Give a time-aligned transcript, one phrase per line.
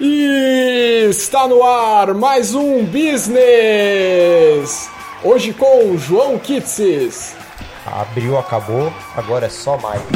[0.00, 4.88] E está no ar mais um Business!
[5.24, 7.34] Hoje com o João Kitsis.
[7.84, 10.00] Abril acabou, agora é só maio.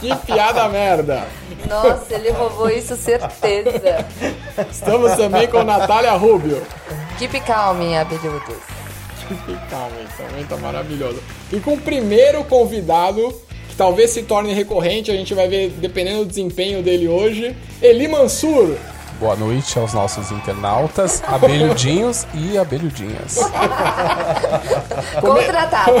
[0.00, 1.26] que piada merda!
[1.66, 4.06] Nossa, ele roubou isso, certeza.
[4.70, 6.62] Estamos também com Natália Rubio.
[7.18, 8.58] Keep calm, abelhudos.
[9.26, 11.22] Keep calm, também tá maravilhoso.
[11.50, 13.47] E com o primeiro convidado
[13.78, 17.56] talvez se torne recorrente, a gente vai ver dependendo do desempenho dele hoje.
[17.80, 18.76] Eli Mansur.
[19.20, 23.38] Boa noite aos nossos internautas, abelhudinhos e abelhudinhas.
[25.20, 25.92] Contratado.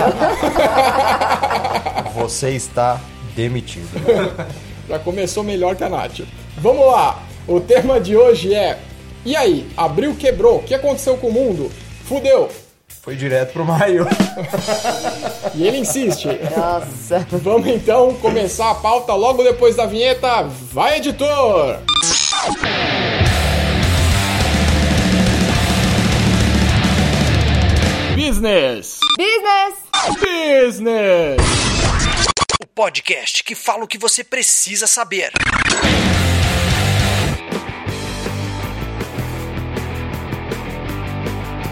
[2.14, 3.00] Você está
[3.34, 3.88] demitido.
[4.88, 6.20] Já começou melhor que a Nath.
[6.58, 7.22] Vamos lá.
[7.46, 8.78] O tema de hoje é:
[9.24, 9.68] E aí?
[9.76, 10.58] Abril quebrou.
[10.58, 11.70] O que aconteceu com o mundo?
[12.04, 12.48] Fudeu.
[13.08, 14.06] Foi direto pro maio.
[15.54, 16.28] e ele insiste.
[16.54, 17.26] Nossa.
[17.42, 20.42] Vamos então começar a pauta logo depois da vinheta.
[20.42, 21.78] Vai, editor!
[28.14, 28.98] Business!
[29.16, 29.74] Business!
[30.20, 31.40] Business!
[32.62, 35.32] O podcast que fala o que você precisa saber.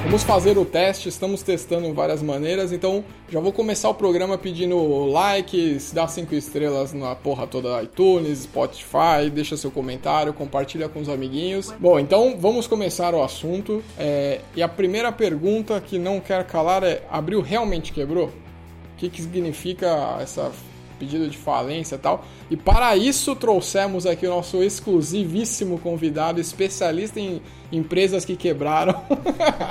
[0.07, 5.05] Vamos fazer o teste, estamos testando várias maneiras, então já vou começar o programa pedindo
[5.07, 11.09] likes, dá cinco estrelas na porra toda iTunes, Spotify, deixa seu comentário, compartilha com os
[11.09, 11.73] amiguinhos.
[11.81, 13.83] Bom, então vamos começar o assunto.
[13.99, 18.27] É, e a primeira pergunta que não quer calar é: Abril realmente quebrou?
[18.27, 20.53] O que, que significa essa
[20.99, 22.25] pedido de falência e tal.
[22.51, 29.03] E para isso trouxemos aqui o nosso exclusivíssimo convidado, especialista em empresas que quebraram.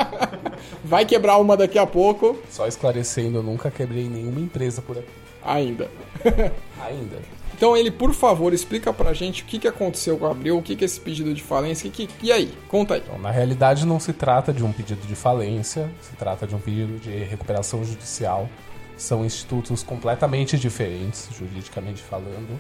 [0.84, 2.38] Vai quebrar uma daqui a pouco.
[2.50, 5.08] Só esclarecendo, eu nunca quebrei nenhuma empresa por aqui.
[5.44, 5.90] Ainda.
[6.82, 7.18] Ainda.
[7.56, 10.62] Então ele, por favor, explica pra gente o que, que aconteceu com o Abril, o
[10.62, 12.52] que, que é esse pedido de falência, que, e aí?
[12.68, 13.02] Conta aí.
[13.06, 16.60] Então, na realidade não se trata de um pedido de falência, se trata de um
[16.60, 18.50] pedido de recuperação judicial
[18.98, 22.60] são institutos completamente diferentes, juridicamente falando.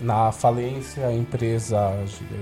[0.00, 1.78] Na falência, a empresa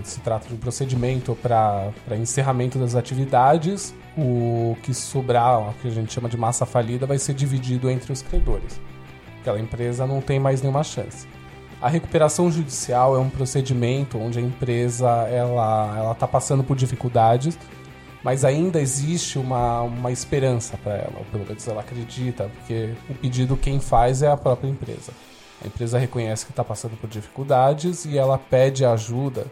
[0.03, 3.95] se trata de um procedimento para encerramento das atividades.
[4.17, 8.13] O que sobrar, o que a gente chama de massa falida, vai ser dividido entre
[8.13, 8.81] os credores.
[9.41, 11.29] Aquela empresa não tem mais nenhuma chance.
[11.81, 17.59] A recuperação judicial é um procedimento onde a empresa ela está passando por dificuldades
[18.25, 23.15] mas ainda existe uma, uma esperança para ela, ou pelo menos ela acredita, porque o
[23.15, 25.13] pedido quem faz é a própria empresa.
[25.63, 29.45] A empresa reconhece que está passando por dificuldades e ela pede ajuda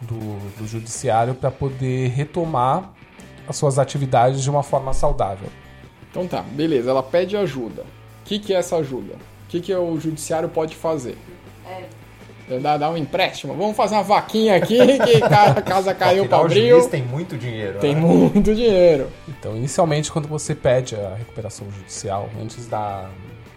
[0.00, 0.18] do,
[0.56, 2.92] do judiciário para poder retomar
[3.48, 5.48] as suas atividades de uma forma saudável.
[6.08, 7.82] Então tá, beleza, ela pede ajuda.
[7.82, 9.14] O que, que é essa ajuda?
[9.14, 11.18] O que, que o judiciário pode fazer?
[11.66, 11.86] É,
[12.62, 13.54] Dá, dá um empréstimo.
[13.54, 16.88] Vamos fazer uma vaquinha aqui que a casa caiu para abril.
[16.88, 17.78] tem muito dinheiro.
[17.78, 18.00] Tem né?
[18.00, 19.08] muito dinheiro.
[19.28, 23.10] Então, inicialmente, quando você pede a recuperação judicial, antes da,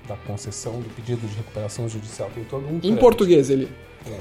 [0.08, 2.80] da concessão do pedido de recuperação judicial, tem todo um.
[2.84, 3.72] Em português, ele.
[4.06, 4.12] É.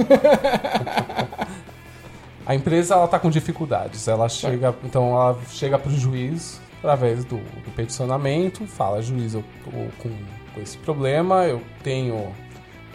[2.46, 4.06] a empresa ela está com dificuldades.
[4.06, 9.44] Ela chega, então, ela chega para o juiz através do, do peticionamento, fala, juiz, eu
[9.64, 9.70] tô
[10.02, 10.10] com,
[10.54, 12.32] com esse problema, eu tenho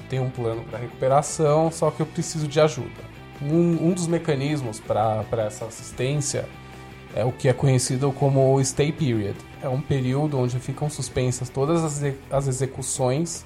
[0.10, 3.16] tenho um plano para recuperação, só que eu preciso de ajuda.
[3.42, 6.48] Um, um dos mecanismos para essa assistência
[7.16, 9.36] é o que é conhecido como o stay period.
[9.62, 13.46] É um período onde ficam suspensas todas as, as execuções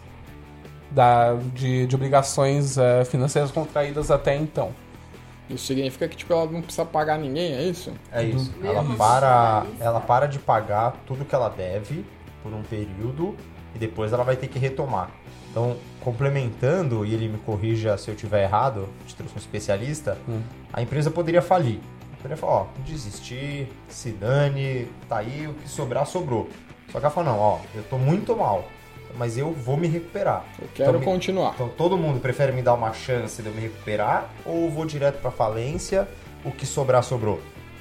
[0.91, 4.73] da, de, de obrigações é, financeiras contraídas até então.
[5.49, 7.91] Isso significa que tipo, ela não precisa pagar ninguém, é isso?
[8.11, 8.53] É isso.
[8.63, 12.05] Ela para, ela para de pagar tudo que ela deve
[12.43, 13.35] por um período
[13.73, 15.11] e depois ela vai ter que retomar.
[15.49, 20.41] Então, complementando, e ele me corrija se eu tiver errado, te trouxe um especialista, hum.
[20.71, 21.79] a empresa poderia falir.
[22.17, 26.49] Poderia falar, ó, desistir, se dane, tá aí, o que sobrar, sobrou.
[26.91, 28.67] Só que ela fala, não, ó, eu tô muito mal,
[29.17, 30.43] mas eu vou me recuperar.
[30.61, 31.53] Eu quero então, continuar.
[31.53, 35.21] Então todo mundo prefere me dar uma chance de eu me recuperar ou vou direto
[35.21, 36.07] pra falência,
[36.43, 37.39] o que sobrar, sobrou.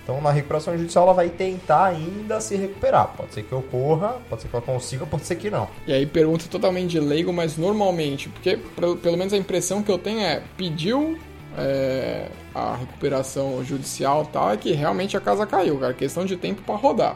[0.08, 3.12] Então, na recuperação judicial, ela vai tentar ainda se recuperar.
[3.14, 5.68] Pode ser que ocorra, pode ser que ela consiga, pode ser que não.
[5.86, 8.58] E aí, pergunta totalmente de leigo, mas normalmente, porque
[9.02, 11.18] pelo menos a impressão que eu tenho é: pediu
[11.58, 15.92] é, a recuperação judicial tal, é que realmente a casa caiu, cara.
[15.92, 17.14] Questão de tempo para rodar.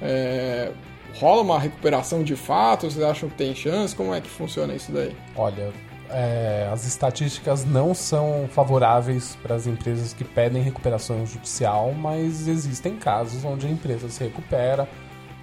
[0.00, 0.72] É,
[1.16, 2.90] rola uma recuperação de fato?
[2.90, 3.94] Vocês acham que tem chance?
[3.94, 5.14] Como é que funciona isso daí?
[5.36, 5.70] Olha,
[6.14, 12.96] é, as estatísticas não são favoráveis para as empresas que pedem recuperação judicial, mas existem
[12.96, 14.88] casos onde a empresa se recupera.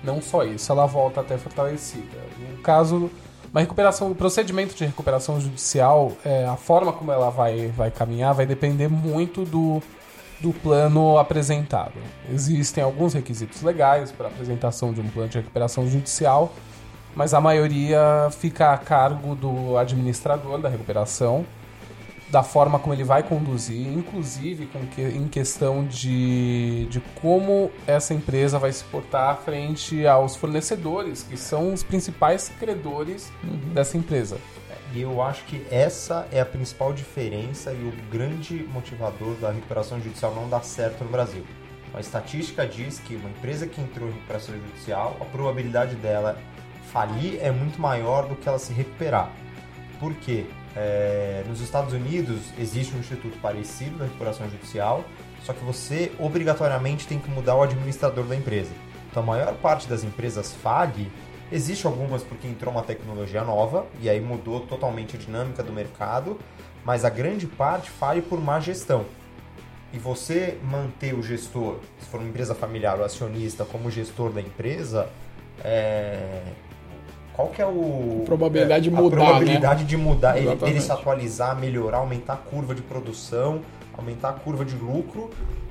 [0.01, 2.17] Não só isso, ela volta até fortalecida.
[2.39, 3.11] No caso
[3.51, 8.33] Uma recuperação, o procedimento de recuperação judicial, é, a forma como ela vai, vai caminhar
[8.33, 9.83] vai depender muito do,
[10.39, 11.95] do plano apresentado.
[12.33, 16.53] Existem alguns requisitos legais para apresentação de um plano de recuperação judicial,
[17.15, 21.45] mas a maioria fica a cargo do administrador da recuperação,
[22.29, 28.13] da forma como ele vai conduzir, inclusive com que, em questão de, de como essa
[28.13, 33.31] empresa vai se portar frente aos fornecedores, que são os principais credores
[33.73, 34.37] dessa empresa.
[34.93, 40.01] E eu acho que essa é a principal diferença e o grande motivador da recuperação
[40.01, 41.45] judicial não dar certo no Brasil.
[41.93, 46.37] A estatística diz que uma empresa que entrou em recuperação judicial, a probabilidade dela
[46.91, 49.31] falir é muito maior do que ela se recuperar.
[49.99, 50.45] Por quê?
[50.75, 55.03] É, nos Estados Unidos existe um instituto parecido da recuperação judicial,
[55.43, 58.71] só que você obrigatoriamente tem que mudar o administrador da empresa.
[59.09, 61.11] Então a maior parte das empresas fale,
[61.51, 66.39] existe algumas porque entrou uma tecnologia nova e aí mudou totalmente a dinâmica do mercado,
[66.85, 69.05] mas a grande parte fale por má gestão.
[69.93, 74.39] E você manter o gestor, se for uma empresa familiar ou acionista, como gestor da
[74.39, 75.09] empresa,
[75.61, 76.43] é,
[77.33, 79.89] qual que é o Probabilidade de é, mudar, a probabilidade né?
[79.89, 80.75] de mudar, ele, Exatamente.
[80.75, 83.61] ele se atualizar, melhorar, aumentar a curva de produção,
[83.97, 85.29] aumentar a curva de lucro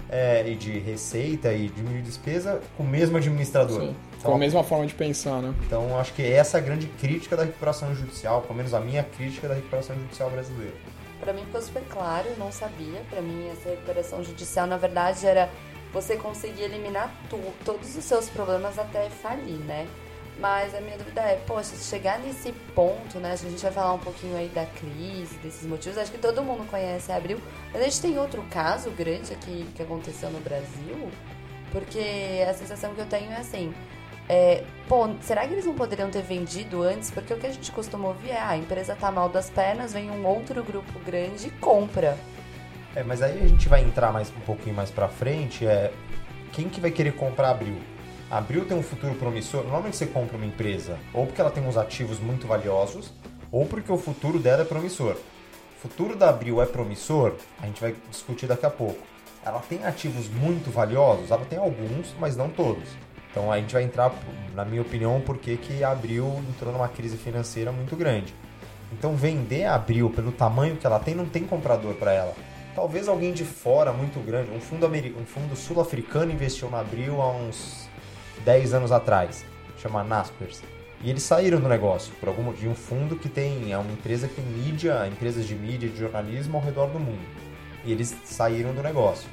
[0.08, 3.80] é, e de receita e diminuir despesa com o mesmo administrador.
[3.80, 3.96] Sim.
[4.18, 5.54] Então, Com a mesma forma de pensar, né?
[5.64, 9.02] então acho que essa é a grande crítica da recuperação judicial, pelo menos a minha
[9.02, 10.74] crítica da recuperação judicial brasileira.
[11.20, 13.00] Pra mim ficou super claro, eu não sabia.
[13.10, 15.50] Pra mim, essa recuperação judicial, na verdade, era
[15.92, 19.86] você conseguir eliminar tu, todos os seus problemas até falir, né?
[20.40, 23.32] Mas a minha dúvida é, poxa, chegar nesse ponto, né?
[23.32, 25.98] A gente vai falar um pouquinho aí da crise, desses motivos.
[25.98, 27.38] Acho que todo mundo conhece Abril.
[27.70, 31.10] Mas a gente tem outro caso grande aqui que aconteceu no Brasil.
[31.70, 33.74] Porque a sensação que eu tenho é assim.
[34.30, 37.10] É, pô, será que eles não poderiam ter vendido antes?
[37.10, 39.92] Porque o que a gente costuma ouvir é, ah, a empresa tá mal das pernas,
[39.92, 42.16] vem um outro grupo grande e compra.
[42.94, 45.92] É, mas aí a gente vai entrar mais um pouquinho mais pra frente, é
[46.52, 47.76] quem que vai querer comprar Abril?
[48.30, 49.64] Abril tem um futuro promissor.
[49.64, 53.12] Normalmente você compra uma empresa ou porque ela tem uns ativos muito valiosos,
[53.50, 55.16] ou porque o futuro dela é promissor.
[55.76, 59.04] O futuro da Abril é promissor, a gente vai discutir daqui a pouco.
[59.44, 62.88] Ela tem ativos muito valiosos, ela tem alguns, mas não todos.
[63.32, 64.14] Então a gente vai entrar,
[64.54, 68.32] na minha opinião, porque que a Abril entrou numa crise financeira muito grande.
[68.92, 72.34] Então vender a Abril pelo tamanho que ela tem, não tem comprador para ela.
[72.76, 77.32] Talvez alguém de fora muito grande, um fundo, um fundo sul-africano investiu na Abril há
[77.32, 77.89] uns
[78.44, 79.44] 10 anos atrás,
[79.78, 80.62] chama Naspers.
[81.02, 84.28] E eles saíram do negócio por algum de um fundo que tem é uma empresa
[84.28, 87.24] que tem mídia, empresas de mídia de jornalismo ao redor do mundo.
[87.84, 89.28] E eles saíram do negócio.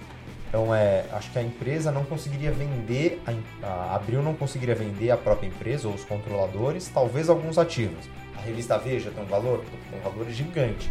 [0.48, 3.22] Então é, acho que a empresa não conseguiria vender,
[3.62, 8.10] a, a Abril não conseguiria vender a própria empresa ou os controladores, talvez alguns ativos.
[8.38, 10.90] A revista Veja tem um valor, tem um valor gigante.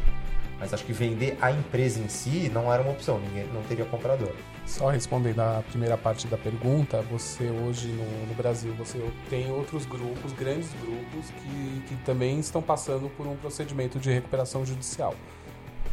[0.59, 3.85] Mas acho que vender a empresa em si não era uma opção, ninguém não teria
[3.87, 4.35] comprador.
[4.67, 8.99] Só respondendo a primeira parte da pergunta, você hoje no, no Brasil você
[9.31, 14.67] tem outros grupos, grandes grupos, que, que também estão passando por um procedimento de recuperação
[14.67, 15.15] judicial.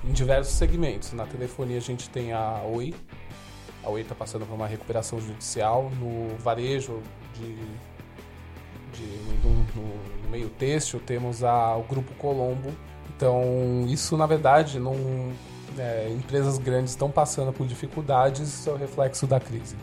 [0.03, 1.13] Em diversos segmentos.
[1.13, 2.93] Na telefonia a gente tem a Oi.
[3.83, 5.89] A Oi está passando por uma recuperação judicial.
[5.99, 6.99] No varejo
[7.35, 7.55] de,
[8.97, 12.69] de- no, no- meio têxtil temos a, o Grupo Colombo.
[13.15, 15.31] Então isso na verdade não
[15.77, 19.75] é, empresas grandes estão passando por dificuldades, isso é o reflexo da crise.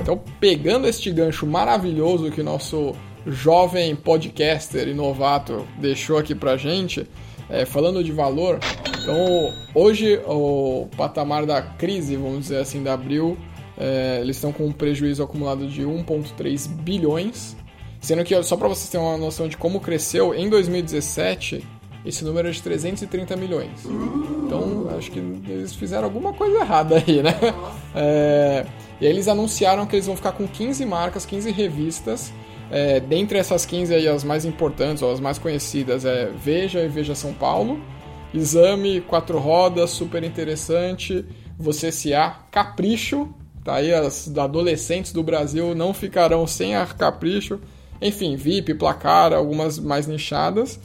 [0.00, 2.94] Então, pegando este gancho maravilhoso que o nosso
[3.26, 7.08] jovem podcaster e novato deixou aqui pra gente,
[7.48, 8.58] é, falando de valor,
[9.02, 13.36] então hoje o patamar da crise, vamos dizer assim, da Abril,
[13.78, 17.56] é, eles estão com um prejuízo acumulado de 1,3 bilhões,
[18.04, 21.66] sendo que, só para vocês terem uma noção de como cresceu, em 2017
[22.04, 23.84] esse número é de 330 milhões.
[24.44, 27.34] Então, acho que eles fizeram alguma coisa errada aí, né?
[27.96, 28.66] É,
[29.00, 32.32] e aí eles anunciaram que eles vão ficar com 15 marcas, 15 revistas.
[32.70, 36.88] É, dentre essas 15 aí, as mais importantes, ou as mais conhecidas, é Veja e
[36.88, 37.80] Veja São Paulo,
[38.34, 41.24] Exame, Quatro Rodas, super interessante,
[41.58, 43.32] Você S.A., Capricho,
[43.62, 47.60] tá aí as adolescentes do Brasil não ficarão sem a Capricho,
[48.00, 50.78] enfim, VIP, Placar, algumas mais nichadas.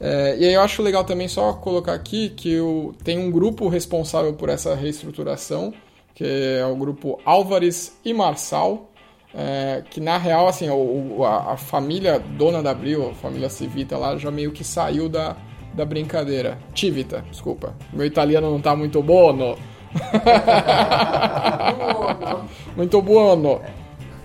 [0.00, 3.68] É, e aí eu acho legal também só colocar aqui que o, tem um grupo
[3.68, 5.72] responsável por essa reestruturação,
[6.14, 8.90] que é o grupo Álvares e Marçal,
[9.34, 13.96] é, que na real, assim, o, a, a família dona da Abril, a família Civita
[13.96, 15.36] lá, já meio que saiu da,
[15.72, 16.58] da brincadeira.
[16.74, 17.74] Tivita, desculpa.
[17.92, 19.56] Meu italiano não tá muito bom.
[22.76, 23.60] Muito buono.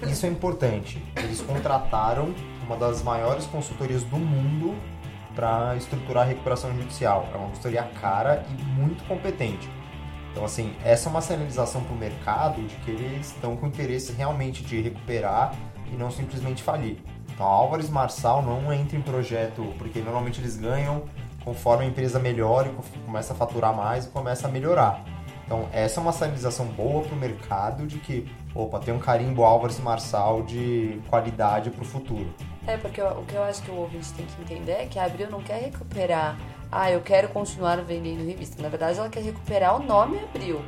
[0.04, 1.04] Isso é importante.
[1.16, 2.34] Eles contrataram
[2.66, 4.76] uma das maiores consultorias do mundo
[5.36, 7.28] para estruturar a recuperação judicial.
[7.34, 9.70] É uma consultoria cara e muito competente.
[10.32, 14.12] Então, assim, essa é uma sinalização para o mercado de que eles estão com interesse
[14.14, 15.56] realmente de recuperar
[15.92, 16.98] e não simplesmente falir.
[17.34, 21.04] Então, a Álvares Marçal não entra em projeto, porque normalmente eles ganham
[21.44, 25.04] conforme a empresa melhora e começa a faturar mais e começa a melhorar.
[25.48, 29.46] Então, essa é uma sinalização boa para o mercado de que, opa, tem um carimbo
[29.46, 32.28] Álvares Marçal de qualidade para o futuro.
[32.68, 35.06] É, porque o que eu acho que o ouvinte tem que entender é que a
[35.06, 36.38] Abril não quer recuperar,
[36.70, 38.62] ah, eu quero continuar vendendo revista.
[38.62, 40.62] Na verdade, ela quer recuperar o nome Abril.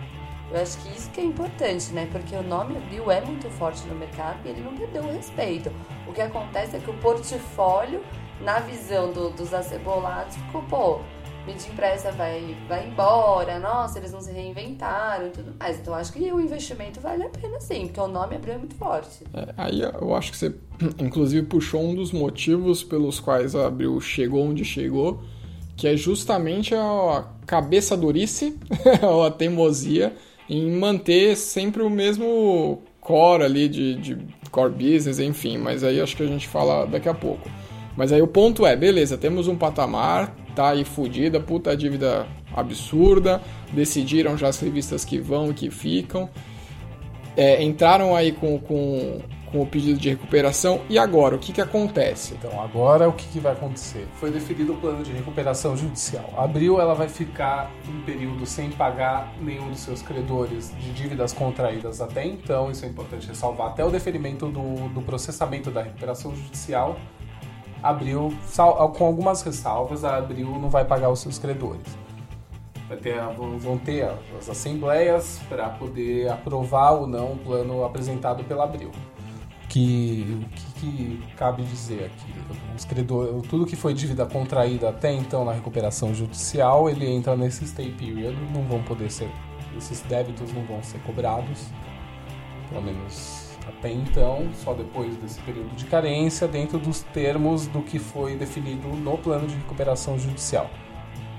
[0.49, 2.07] Eu acho que isso que é importante, né?
[2.09, 5.69] Porque o nome Abril é muito forte no mercado e ele não perdeu o respeito.
[6.07, 8.01] O que acontece é que o portfólio,
[8.39, 11.01] na visão do, dos acebolados, ficou, pô,
[11.49, 15.79] mídia impressa vai, vai embora, nossa, eles não se reinventaram e tudo mais.
[15.79, 18.75] Então acho que o investimento vale a pena sim, porque o nome Abril é muito
[18.75, 19.23] forte.
[19.33, 20.53] É, aí eu acho que você,
[20.99, 25.21] inclusive, puxou um dos motivos pelos quais a Abril chegou onde chegou,
[25.75, 28.57] que é justamente a cabeça durice,
[29.01, 30.13] ou a teimosia
[30.47, 34.17] em manter sempre o mesmo core ali de, de
[34.51, 37.49] core business, enfim, mas aí acho que a gente fala daqui a pouco.
[37.95, 43.41] Mas aí o ponto é, beleza, temos um patamar, tá aí fodida, puta dívida absurda,
[43.71, 46.29] decidiram já as revistas que vão e que ficam,
[47.37, 50.81] é, entraram aí com, com com o pedido de recuperação.
[50.89, 52.35] E agora, o que, que acontece?
[52.35, 54.07] Então, agora o que, que vai acontecer?
[54.19, 56.31] Foi definido o plano de recuperação judicial.
[56.37, 62.01] Abril, ela vai ficar um período sem pagar nenhum dos seus credores de dívidas contraídas
[62.01, 62.69] até então.
[62.71, 63.69] Isso é importante ressalvar.
[63.69, 66.97] Até o deferimento do, do processamento da recuperação judicial,
[67.81, 68.33] Abril,
[68.97, 71.85] com algumas ressalvas, a Abril não vai pagar os seus credores.
[72.87, 73.21] Vai ter,
[73.59, 78.91] vão ter as assembleias para poder aprovar ou não o plano apresentado pela Abril
[79.69, 82.33] que o que, que, cabe dizer aqui?
[82.75, 87.65] Os credores, tudo que foi dívida contraída até então na recuperação judicial, ele entra nesse
[87.67, 89.29] stay period, não vão poder ser,
[89.77, 91.67] esses débitos não vão ser cobrados,
[92.69, 93.38] pelo menos
[93.69, 98.87] até então, só depois desse período de carência, dentro dos termos do que foi definido
[98.89, 100.69] no plano de recuperação judicial.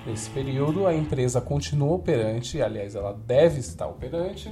[0.07, 4.51] Nesse período, a empresa continua operante, aliás, ela deve estar operante,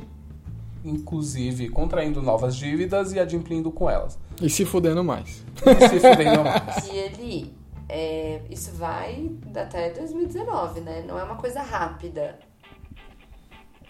[0.84, 4.18] inclusive contraindo novas dívidas e adimplindo com elas.
[4.42, 5.44] E se fudendo mais.
[5.66, 6.88] E se fudendo mais.
[6.92, 7.54] E ele,
[7.88, 11.04] é, isso vai até 2019, né?
[11.06, 12.38] Não é uma coisa rápida.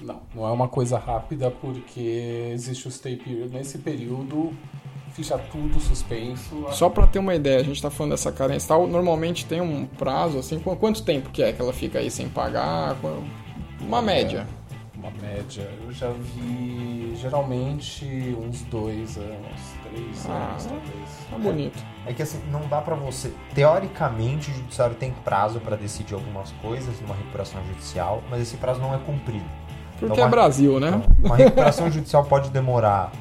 [0.00, 4.52] Não, não é uma coisa rápida porque existe o stay period nesse período,
[5.12, 6.66] ficha tudo suspenso.
[6.70, 9.86] Só para ter uma ideia, a gente tá falando dessa carência tal, normalmente tem um
[9.86, 12.96] prazo assim, quanto tempo que é que ela fica aí sem pagar?
[13.80, 14.46] Uma média
[14.98, 15.70] uma média.
[15.84, 18.04] Eu já vi geralmente
[18.38, 21.26] uns dois anos, três ah, anos talvez.
[21.30, 21.78] Tá bonito.
[22.04, 23.32] É, é que assim, não dá para você.
[23.54, 28.80] Teoricamente, o judiciário tem prazo para decidir algumas coisas numa recuperação judicial, mas esse prazo
[28.80, 29.48] não é cumprido.
[29.98, 30.88] Porque então, é Brasil, né?
[30.88, 33.12] Então, uma recuperação judicial pode demorar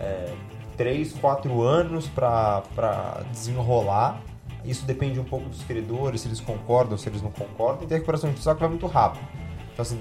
[0.00, 0.32] é,
[0.76, 4.20] três, quatro anos para desenrolar.
[4.64, 7.84] Isso depende um pouco dos credores, se eles concordam, se eles não concordam.
[7.84, 9.24] E tem a recuperação judicial que vai muito rápido.
[9.72, 9.98] Então, assim,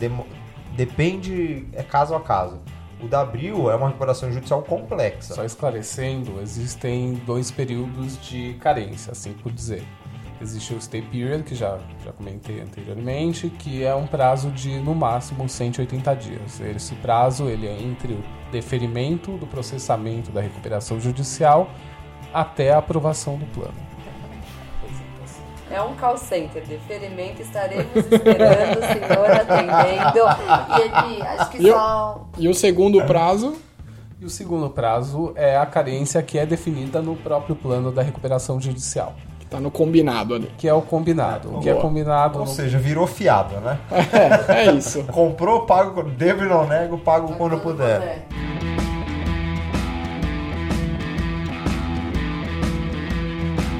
[0.75, 2.59] depende, é caso a caso.
[3.01, 5.33] O da Abril é uma recuperação judicial complexa.
[5.33, 9.83] Só esclarecendo, existem dois períodos de carência, assim por dizer.
[10.43, 14.93] Existe o stay period, que já, já comentei anteriormente, que é um prazo de, no
[14.93, 16.59] máximo, 180 dias.
[16.59, 21.69] Esse prazo ele é entre o deferimento do processamento da recuperação judicial
[22.33, 23.73] até a aprovação do plano.
[25.71, 30.19] É um call center de ferimento, estaremos esperando o senhor atendendo.
[30.69, 32.27] E ele, acho que e só.
[32.37, 33.55] O, e o segundo prazo?
[34.19, 38.59] E o segundo prazo é a carência que é definida no próprio plano da recuperação
[38.59, 39.15] judicial.
[39.53, 40.51] Está no combinado ali.
[40.57, 41.57] Que é o combinado.
[41.57, 42.39] O que é combinado.
[42.39, 42.51] Ou no...
[42.51, 43.77] seja, virou fiado, né?
[43.91, 45.03] É, é isso.
[45.03, 47.99] Comprou, pago, devo e não nego, pago quando, quando puder.
[47.99, 48.27] puder.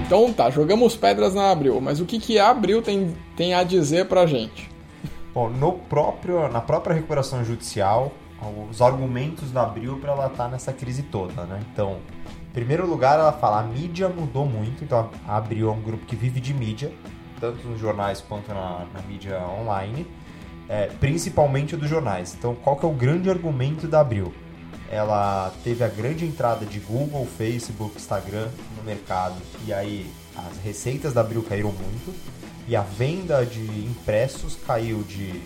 [0.05, 3.63] Então tá, jogamos pedras na Abril, mas o que, que a Abril tem, tem a
[3.63, 4.69] dizer pra gente?
[5.33, 8.11] Bom, no próprio, na própria recuperação judicial,
[8.69, 11.59] os argumentos da Abril para ela estar tá nessa crise toda, né?
[11.73, 11.97] Então,
[12.53, 16.15] primeiro lugar, ela fala a mídia mudou muito, então a Abril é um grupo que
[16.15, 16.91] vive de mídia,
[17.39, 20.07] tanto nos jornais quanto na, na mídia online,
[20.69, 22.35] é, principalmente dos jornais.
[22.37, 24.33] Então, qual que é o grande argumento da Abril?
[24.93, 31.13] ela teve a grande entrada de Google, Facebook, Instagram no mercado e aí as receitas
[31.13, 32.13] da Abril caíram muito
[32.67, 35.41] e a venda de impressos caiu de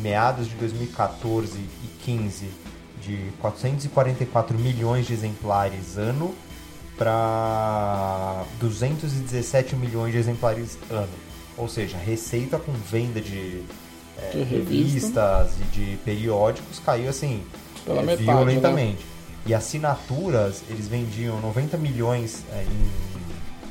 [0.00, 2.50] meados de 2014 e 15
[3.02, 6.34] de 444 milhões de exemplares ano
[6.96, 11.08] para 217 milhões de exemplares ano.
[11.56, 13.62] Ou seja, a receita com venda de,
[14.18, 15.46] é, De revista.
[15.46, 17.42] revistas e de periódicos caiu assim
[17.86, 19.04] é, metade, violentamente.
[19.44, 23.12] E assinaturas, eles vendiam 90 milhões é, em-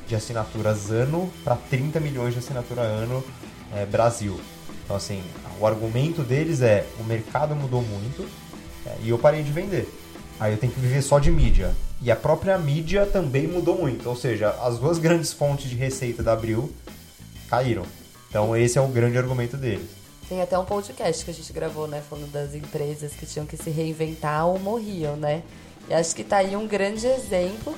[0.07, 3.23] de assinaturas ano para 30 milhões de assinatura ano
[3.73, 4.39] é, Brasil.
[4.83, 5.23] Então, assim,
[5.59, 8.27] o argumento deles é: o mercado mudou muito
[8.85, 9.87] é, e eu parei de vender.
[10.39, 11.75] Aí eu tenho que viver só de mídia.
[12.01, 14.09] E a própria mídia também mudou muito.
[14.09, 16.71] Ou seja, as duas grandes fontes de receita da Abril
[17.49, 17.83] caíram.
[18.29, 19.89] Então, esse é o grande argumento deles.
[20.27, 22.01] Tem até um podcast que a gente gravou, né?
[22.09, 25.43] Falando das empresas que tinham que se reinventar ou morriam, né?
[25.89, 27.75] E acho que tá aí um grande exemplo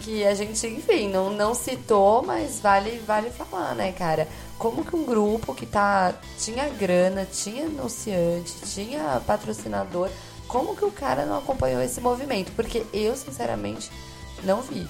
[0.00, 4.26] que a gente, enfim, não, não citou, mas vale, vale falar, né, cara?
[4.58, 10.08] Como que um grupo que tá, tinha grana, tinha anunciante, tinha patrocinador,
[10.50, 12.50] como que o cara não acompanhou esse movimento?
[12.56, 13.88] Porque eu, sinceramente,
[14.42, 14.86] não vi.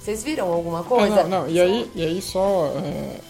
[0.00, 1.22] Vocês viram alguma É, coisa?
[1.24, 3.20] não, não, e aí, e aí só é,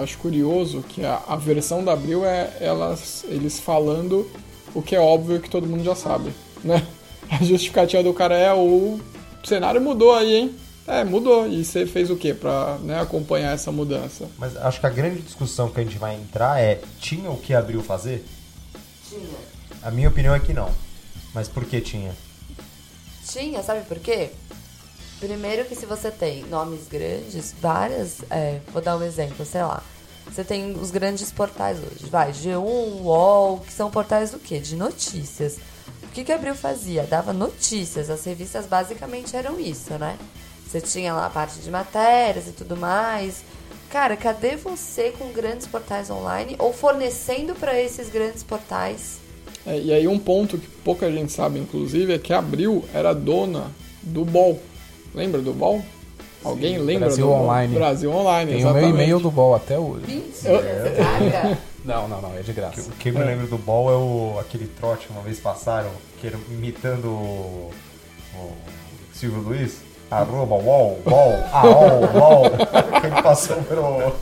[0.00, 4.30] acho curioso que a, a versão da Abril é elas, eles falando
[4.74, 6.86] o que é óbvio que todo mundo já sabe, né?
[7.28, 9.00] A justificativa do cara é o
[9.42, 10.54] cenário mudou aí, hein?
[10.86, 11.48] É, mudou.
[11.48, 14.28] E você fez o quê pra né, acompanhar essa mudança?
[14.38, 17.52] Mas acho que a grande discussão que a gente vai entrar é: tinha o que
[17.52, 18.24] Abril fazer?
[19.08, 19.55] Tinha.
[19.86, 20.68] A minha opinião é que não.
[21.32, 22.12] Mas por que tinha?
[23.24, 24.30] Tinha, sabe por quê?
[25.20, 28.16] Primeiro que se você tem nomes grandes, várias.
[28.28, 29.80] é, vou dar um exemplo, sei lá.
[30.26, 32.06] Você tem os grandes portais hoje.
[32.10, 32.58] Vai, G1,
[33.00, 34.58] UOL, que são portais do quê?
[34.58, 35.56] De notícias.
[36.02, 37.04] O que, que a Abril fazia?
[37.04, 38.10] Dava notícias.
[38.10, 40.18] As revistas basicamente eram isso, né?
[40.66, 43.44] Você tinha lá a parte de matérias e tudo mais.
[43.88, 49.24] Cara, cadê você com grandes portais online ou fornecendo para esses grandes portais?
[49.66, 53.12] É, e aí um ponto que pouca gente sabe, inclusive, é que a Abril era
[53.12, 53.64] dona
[54.02, 54.60] do BOL.
[55.14, 55.82] Lembra do BOL?
[56.44, 57.42] Alguém lembra Brasil do BOL?
[57.42, 57.74] Online.
[57.74, 58.94] Brasil Online, Tem o meu exatamente.
[58.94, 60.24] e-mail do Bol até hoje.
[60.32, 61.58] Saca?
[61.86, 62.80] Não, não, não, é de graça.
[62.80, 65.88] O que eu me lembro do Ball é o, aquele trote que uma vez passaram,
[66.20, 67.70] que era imitando o,
[68.34, 68.52] o
[69.14, 69.76] Silvio Luiz.
[70.10, 72.50] Arroba, wall, wall, aol, wall.
[73.00, 74.12] Que ele passou pelo.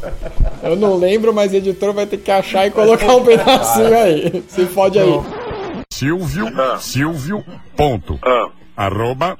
[0.63, 4.45] Eu não lembro, mas o editor vai ter que achar e colocar um pedacinho aí.
[4.49, 5.23] Se fode aí.
[5.95, 6.47] Silvio,
[6.81, 7.45] Silvio,
[7.77, 8.19] ponto.
[8.77, 9.39] Arroba,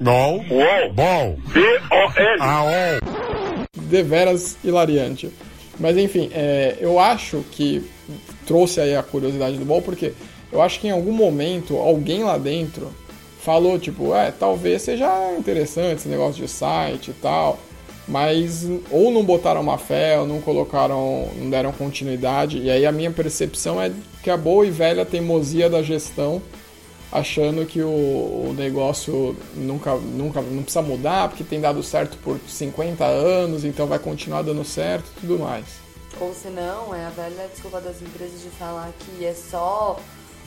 [0.00, 0.44] gol,
[0.92, 2.42] bol, B-O-L.
[2.42, 3.00] aol.
[3.72, 5.30] Deveras hilariante.
[5.78, 7.88] Mas enfim, é, eu acho que
[8.44, 10.12] trouxe aí a curiosidade do BOL, porque
[10.50, 12.92] eu acho que em algum momento alguém lá dentro
[13.40, 17.60] falou, tipo, é, talvez seja interessante esse negócio de site e tal,
[18.08, 22.92] mas ou não botaram uma fé, ou não colocaram, não deram continuidade, e aí a
[22.92, 23.90] minha percepção é
[24.22, 26.40] que a boa e velha teimosia da gestão
[27.10, 32.38] achando que o, o negócio nunca, nunca não precisa mudar, porque tem dado certo por
[32.46, 35.64] 50 anos, então vai continuar dando certo e tudo mais.
[36.20, 39.98] Ou se não, é a velha desculpa das empresas de falar que é só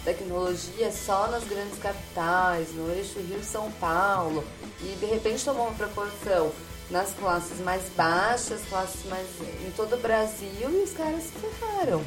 [0.04, 4.44] tecnologia, é só nas grandes capitais, no eixo Rio-São Paulo,
[4.82, 6.52] e de repente tomou uma proporção
[6.90, 9.26] nas classes mais baixas, classes mais
[9.68, 12.02] em todo o Brasil, e os caras se ferraram.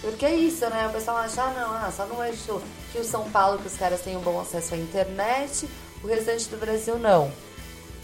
[0.00, 0.88] Porque é isso, né?
[0.88, 2.60] O pessoal acha, ah, não, ah, só no eixo
[2.92, 5.68] Rio-São Paulo que os caras têm um bom acesso à internet,
[6.02, 7.30] o restante do Brasil não.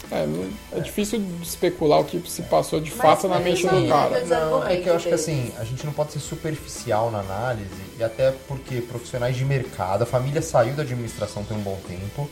[0.09, 3.63] É, não- é difícil de especular o que se passou de Mas fato na mente
[3.67, 4.23] do cara.
[4.25, 7.69] Não, é que eu acho que assim, a gente não pode ser superficial na análise,
[7.97, 12.29] e até porque profissionais de mercado, a família saiu da administração tem um bom tempo.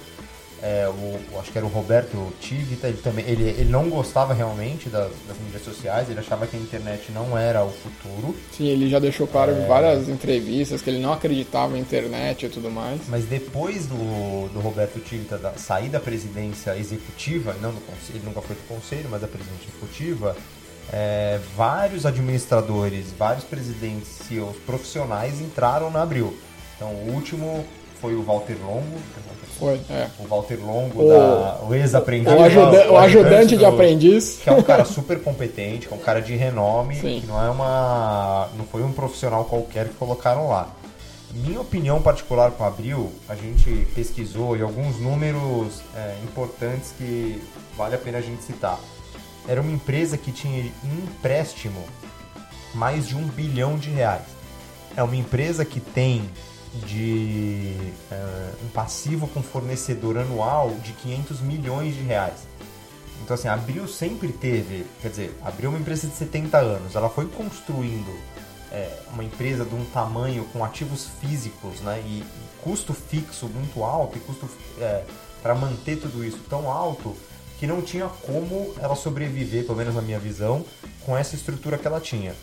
[0.62, 4.90] É, o, acho que era o Roberto Tivita, ele também ele, ele não gostava realmente
[4.90, 8.36] das, das mídias sociais, ele achava que a internet não era o futuro.
[8.52, 12.50] Sim, ele já deixou claro em várias entrevistas que ele não acreditava em internet e
[12.50, 13.02] tudo mais.
[13.08, 18.26] Mas depois do, do Roberto Tivita da, sair da presidência executiva, não do conselho, ele
[18.26, 20.36] nunca foi do conselho, mas da presidência executiva,
[20.92, 26.36] é, vários administradores, vários presidentes, CEOs profissionais entraram na Abril.
[26.76, 27.66] Então o último
[28.00, 29.00] foi o Walter Longo,
[29.58, 30.08] Foi, é.
[30.20, 32.32] o Walter Longo, O- da, o ex-aprendiz.
[32.32, 34.40] O, ajuda- o ajudante de do- aprendiz.
[34.44, 37.20] que é um cara super competente, que é um cara de renome, Sim.
[37.22, 38.50] que não é uma.
[38.58, 40.70] não foi um profissional qualquer que colocaram lá.
[41.34, 47.42] Minha opinião particular com a Abril, a gente pesquisou e alguns números é, importantes que
[47.76, 48.80] vale a pena a gente citar.
[49.48, 50.72] Era uma empresa que tinha em
[51.04, 51.82] empréstimo
[52.74, 54.24] mais de um bilhão de reais.
[54.96, 56.22] É uma empresa que tem
[56.86, 57.57] de
[58.64, 62.48] um passivo com fornecedor anual de 500 milhões de reais.
[63.22, 66.58] Então, assim, a Abril sempre teve, quer dizer, a Abril é uma empresa de 70
[66.58, 68.18] anos, ela foi construindo
[68.72, 72.26] é, uma empresa de um tamanho com ativos físicos né, e, e
[72.62, 75.04] custo fixo muito alto e custo é,
[75.42, 77.16] para manter tudo isso tão alto
[77.60, 80.64] que não tinha como ela sobreviver, pelo menos na minha visão,
[81.06, 82.36] com essa estrutura que ela tinha.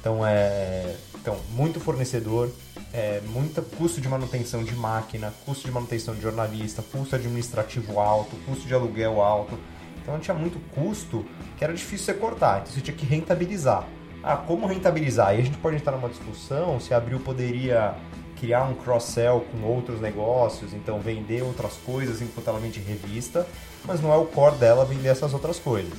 [0.00, 2.50] Então, é, então muito fornecedor,
[2.92, 8.36] é, muito custo de manutenção de máquina, custo de manutenção de jornalista, custo administrativo alto,
[8.46, 9.58] custo de aluguel alto.
[10.02, 11.24] Então tinha muito custo
[11.56, 13.86] que era difícil você cortar, então você tinha que rentabilizar.
[14.22, 15.28] Ah, como rentabilizar?
[15.28, 17.94] Aí a gente pode entrar numa discussão se a Abril poderia
[18.38, 23.46] criar um cross-sell com outros negócios, então vender outras coisas enquanto ela vende revista,
[23.84, 25.92] mas não é o core dela vender essas outras coisas.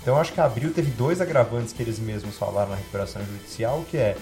[0.00, 3.84] Então acho que a Abril teve dois agravantes que eles mesmos falaram na recuperação judicial,
[3.90, 4.16] que é,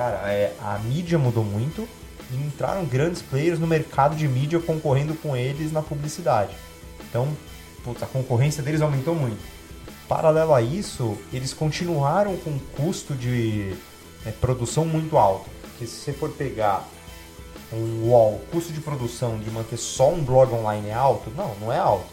[0.00, 1.86] cara, é, a mídia mudou muito
[2.30, 6.56] e entraram grandes players no mercado de mídia concorrendo com eles na publicidade.
[7.06, 7.28] Então,
[7.84, 9.38] putz, a concorrência deles aumentou muito.
[10.08, 13.76] Paralelo a isso, eles continuaram com um custo de
[14.24, 15.50] é, produção muito alto.
[15.60, 16.88] Porque se você for pegar
[17.70, 21.30] um wall, custo de produção de manter só um blog online é alto?
[21.36, 22.08] Não, não é alto.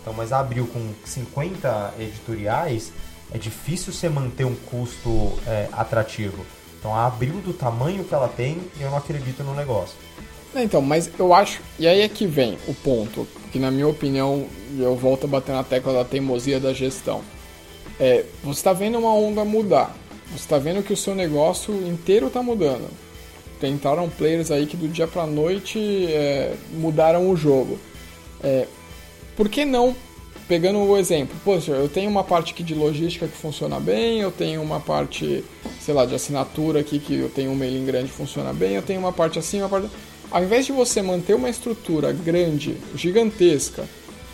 [0.00, 2.92] Então, mas abriu com 50 editoriais,
[3.32, 6.46] é difícil você manter um custo é, atrativo.
[6.86, 9.96] Então, a abril do tamanho que ela tem, eu não acredito no negócio.
[10.54, 11.60] Então, mas eu acho.
[11.80, 14.46] E aí é que vem o ponto, que na minha opinião,
[14.78, 17.22] eu volto a bater na tecla da teimosia da gestão.
[17.98, 19.96] É, você está vendo uma onda mudar.
[20.28, 22.88] Você está vendo que o seu negócio inteiro está mudando.
[23.58, 27.80] Tentaram players aí que do dia para noite é, mudaram o jogo.
[28.44, 28.68] É,
[29.36, 29.92] por que não
[30.48, 34.30] pegando o exemplo, poxa, eu tenho uma parte aqui de logística que funciona bem, eu
[34.30, 35.44] tenho uma parte,
[35.80, 38.82] sei lá, de assinatura aqui que eu tenho um mailing grande que funciona bem, eu
[38.82, 39.88] tenho uma parte assim, uma parte
[40.30, 43.84] ao invés de você manter uma estrutura grande, gigantesca,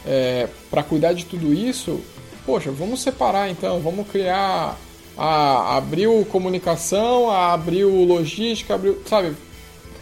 [0.07, 2.01] é, para cuidar de tudo isso,
[2.44, 4.79] poxa, vamos separar então, vamos criar
[5.16, 9.37] a abril comunicação, a abril logística, abril, sabe?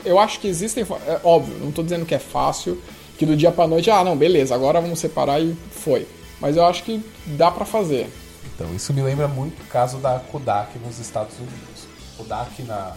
[0.05, 2.81] Eu acho que existem, é óbvio, não estou dizendo que é fácil,
[3.21, 6.09] que do dia para noite, ah, não, beleza, agora vamos separar e foi.
[6.41, 8.11] Mas eu acho que dá para fazer.
[8.55, 11.87] Então, isso me lembra muito o caso da Kodak nos Estados Unidos.
[12.17, 12.97] Kodak na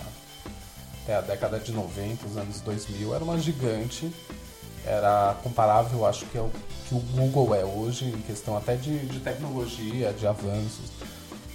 [1.03, 4.09] até a década de 90, os anos 2000, era uma gigante.
[4.85, 6.49] Era comparável, acho que é o
[6.87, 10.89] que o Google é hoje, em questão até de, de tecnologia, de avanços.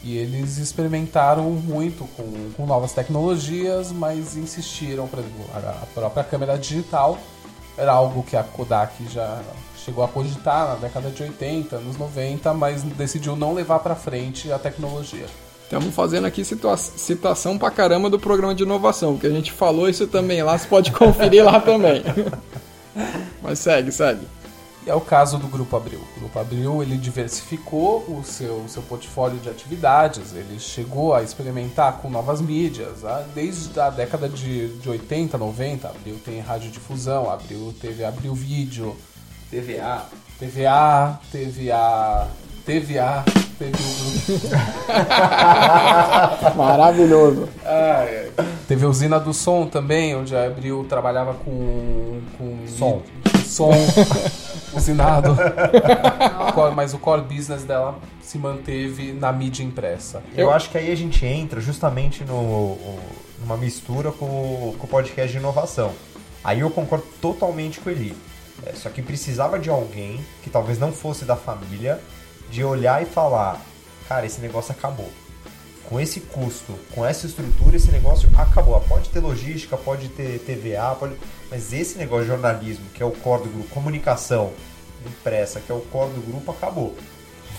[0.05, 6.59] E eles experimentaram muito com, com novas tecnologias, mas insistiram, por exemplo, a própria câmera
[6.59, 7.19] digital
[7.79, 9.41] era algo que a Kodak já
[9.77, 14.53] chegou a cogitar na década de 80, anos 90, mas decidiu não levar para frente
[14.53, 15.27] a tecnologia.
[15.63, 20.07] Estamos fazendo aqui citação pra caramba do programa de inovação, que a gente falou isso
[20.07, 22.03] também lá, você pode conferir lá também.
[23.43, 24.27] Mas segue, segue.
[24.89, 26.01] É o caso do Grupo Abril.
[26.17, 31.99] O Grupo Abril ele diversificou o seu, seu portfólio de atividades, ele chegou a experimentar
[31.99, 33.05] com novas mídias.
[33.05, 38.97] Ah, desde a década de, de 80, 90, Abril tem radiodifusão, Abril teve Abril Vídeo,
[39.51, 40.07] TVA,
[40.39, 42.27] TVA, teve a
[42.65, 43.25] TVA,
[43.59, 44.57] teve o grupo.
[46.57, 47.47] Maravilhoso.
[47.63, 48.31] Ah, é.
[48.67, 53.03] Teve a usina do som também, onde a Abril trabalhava com, com som.
[53.49, 53.71] Som
[54.75, 55.37] usinado.
[56.75, 60.23] Mas o core business dela se manteve na mídia impressa.
[60.37, 62.77] Eu acho que aí a gente entra justamente no,
[63.41, 65.93] numa mistura com, com o podcast de inovação.
[66.45, 68.17] Aí eu concordo totalmente com ele.
[68.67, 72.01] É, só que precisava de alguém que talvez não fosse da família,
[72.51, 73.61] de olhar e falar,
[74.09, 75.11] cara, esse negócio acabou.
[75.89, 78.79] Com esse custo, com essa estrutura, esse negócio acabou.
[78.83, 81.15] Pode ter logística, pode ter TVA, pode...
[81.51, 84.53] mas esse negócio de jornalismo, que é o core do grupo, comunicação
[85.07, 86.95] impressa, que é o core do grupo, acabou.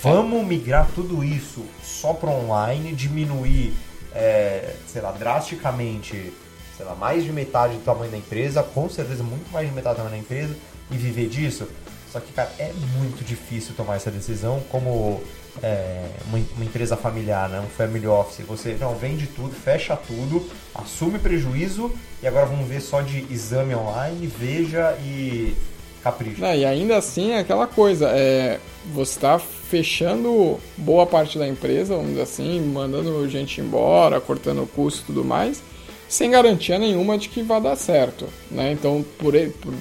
[0.03, 3.73] Vamos migrar tudo isso só para online, diminuir,
[4.13, 6.31] é, sei lá, drasticamente,
[6.77, 9.95] sei lá, mais de metade do tamanho da empresa, com certeza muito mais de metade
[9.95, 10.55] do tamanho da empresa,
[10.91, 11.67] e viver disso?
[12.11, 15.23] Só que, cara, é muito difícil tomar essa decisão como
[15.61, 17.59] é, uma, uma, empresa familiar, né?
[17.59, 18.45] um family office.
[18.45, 21.91] Você não vende tudo, fecha tudo, assume prejuízo
[22.21, 25.55] e agora vamos ver só de exame online, veja e
[26.03, 26.41] capricha.
[26.41, 28.59] Não, e ainda assim é aquela coisa, é,
[28.93, 34.67] você está fechando boa parte da empresa, vamos dizer assim, mandando gente embora, cortando o
[34.67, 35.61] custo e tudo mais,
[36.07, 38.27] sem garantia nenhuma de que vai dar certo.
[38.49, 38.71] Né?
[38.71, 39.73] Então, por, por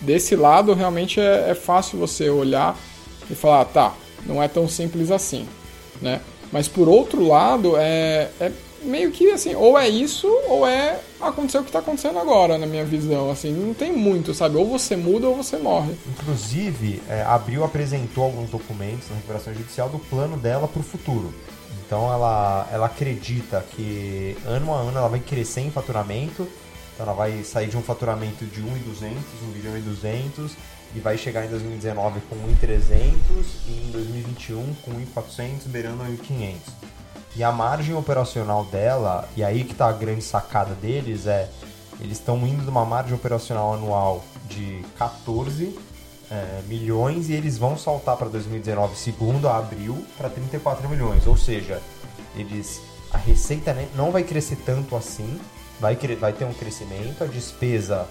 [0.00, 2.78] desse lado realmente é, é, fácil você olhar
[3.30, 3.92] e falar, tá,
[4.26, 5.46] não é tão simples assim,
[6.00, 6.20] né?
[6.52, 11.58] Mas por outro lado, é, é meio que assim, ou é isso, ou é acontecer
[11.58, 13.30] o que está acontecendo agora, na minha visão.
[13.30, 14.56] Assim, não tem muito, sabe?
[14.56, 15.94] Ou você muda ou você morre.
[16.06, 21.34] Inclusive, é, Abril apresentou alguns documentos na recuperação judicial do plano dela para o futuro.
[21.84, 26.48] Então ela, ela acredita que ano a ano ela vai crescer em faturamento.
[26.94, 30.52] Então ela vai sair de um faturamento de 1,200, 1 bilhão e 200
[30.94, 36.60] e vai chegar em 2019 com 1,300 e em 2021 com 1,400, beirando 1,500.
[37.34, 41.50] E a margem operacional dela, e aí que está a grande sacada deles, é
[42.00, 45.78] eles estão indo de uma margem operacional anual de 14
[46.30, 51.26] é, milhões e eles vão saltar para 2019, segundo a abril, para 34 milhões.
[51.26, 51.80] Ou seja,
[52.34, 52.80] eles
[53.12, 55.40] a receita não vai crescer tanto assim,
[55.80, 58.06] vai, vai ter um crescimento, a despesa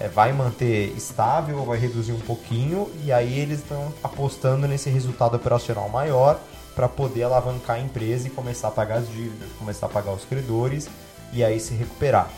[0.00, 5.36] é, vai manter estável, vai reduzir um pouquinho, e aí eles estão apostando nesse resultado
[5.36, 6.38] operacional maior
[6.74, 10.24] para poder alavancar a empresa e começar a pagar as dívidas, começar a pagar os
[10.24, 10.88] credores
[11.32, 12.28] e aí se recuperar.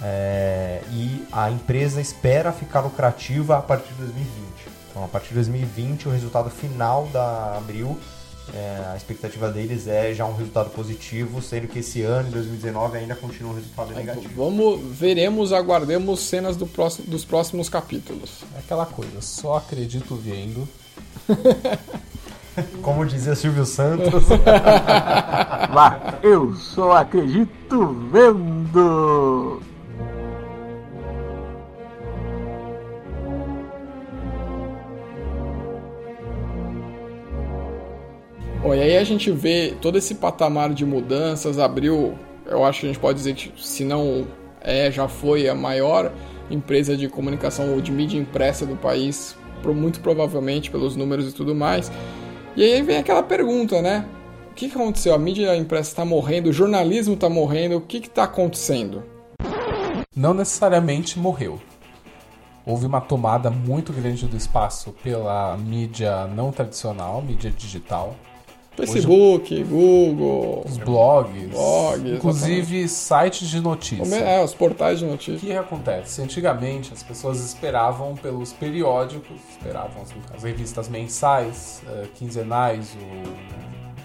[0.00, 4.52] É, e a empresa espera ficar lucrativa a partir de 2020.
[4.90, 7.98] Então, a partir de 2020, o resultado final da Abril,
[8.54, 12.98] é, a expectativa deles é já um resultado positivo, sendo que esse ano, em 2019,
[12.98, 14.28] ainda continua um resultado negativo.
[14.36, 18.42] Vamos, veremos, aguardemos cenas do próximo, dos próximos capítulos.
[18.56, 20.68] É aquela coisa, só acredito vendo.
[22.82, 24.28] Como dizia Silvio Santos.
[25.72, 29.62] Lá, eu só acredito vendo.
[38.62, 42.86] Bom, e aí a gente vê todo esse patamar de mudanças, abriu, eu acho que
[42.86, 44.24] a gente pode dizer que se não
[44.60, 46.12] é, já foi a maior
[46.48, 51.56] empresa de comunicação ou de mídia impressa do país, muito provavelmente pelos números e tudo
[51.56, 51.90] mais.
[52.54, 54.06] E aí vem aquela pergunta, né?
[54.52, 55.12] O que, aconteceu?
[55.12, 59.02] A mídia impressa está morrendo, o jornalismo está morrendo, o que está acontecendo?
[60.14, 61.58] Não necessariamente morreu.
[62.64, 68.14] Houve uma tomada muito grande do espaço pela mídia não tradicional, mídia digital,
[68.74, 72.88] Facebook, Hoje, Google, os blogs, blogs inclusive exatamente.
[72.88, 74.12] sites de notícias.
[74.12, 75.42] É, os portais de notícias.
[75.42, 76.22] O que acontece?
[76.22, 82.96] Antigamente as pessoas esperavam pelos periódicos, esperavam assim, as revistas mensais, uh, quinzenais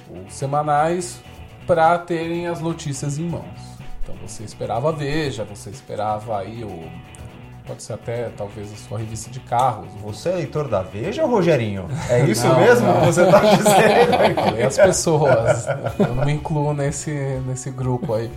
[0.10, 1.20] ou, ou semanais
[1.66, 3.78] para terem as notícias em mãos.
[4.04, 6.90] Então você esperava a Veja, você esperava aí o
[7.68, 9.90] pode ser até talvez a sua revista de carros.
[10.02, 11.88] Você é leitor da Veja, Rogerinho?
[12.10, 13.00] É isso não, mesmo não.
[13.02, 14.58] que você está dizendo?
[14.58, 15.68] E as pessoas.
[16.00, 17.12] Eu não me incluo nesse,
[17.46, 18.32] nesse grupo aí.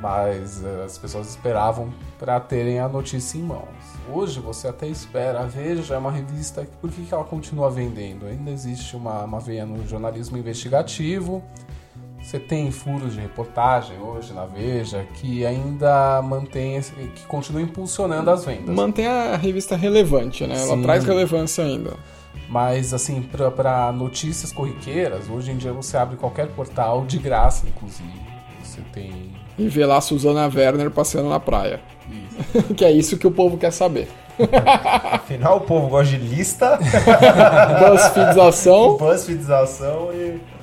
[0.00, 3.68] Mas uh, as pessoas esperavam para terem a notícia em mãos.
[4.10, 5.40] Hoje você até espera.
[5.40, 6.66] A Veja é uma revista.
[6.80, 8.26] Por que, que ela continua vendendo?
[8.26, 11.42] Ainda existe uma, uma veia no jornalismo investigativo
[12.28, 16.78] você tem furos de reportagem hoje na Veja que ainda mantém,
[17.14, 18.68] que continua impulsionando as vendas.
[18.74, 20.54] Mantém a revista relevante, né?
[20.54, 20.82] Ela Sim.
[20.82, 21.94] traz relevância ainda.
[22.46, 28.20] Mas, assim, para notícias corriqueiras, hoje em dia você abre qualquer portal de graça, inclusive.
[28.62, 29.32] Você tem.
[29.58, 31.80] E vê lá a Suzana Werner passeando na praia.
[32.76, 34.06] que é isso que o povo quer saber.
[35.12, 36.78] Afinal, o povo gosta de lista,
[37.80, 40.57] buzzfeedização, buzzfeedização e